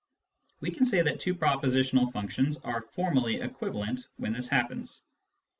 We 0.61 0.73
say 0.83 1.03
that 1.03 1.19
two 1.19 1.35
propositional 1.35 2.11
functions 2.11 2.57
are" 2.63 2.81
formally 2.95 3.39
equivalent" 3.41 4.07
when 4.17 4.33
this 4.33 4.49
happens. 4.49 5.03